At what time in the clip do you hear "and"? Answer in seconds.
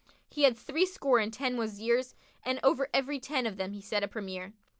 1.19-1.31, 2.43-2.59